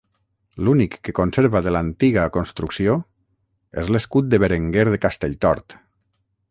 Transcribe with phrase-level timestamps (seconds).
[0.67, 2.97] L'únic que conserva de l'antiga construcció
[3.83, 5.81] és l'escut de Berenguer de Castelltort.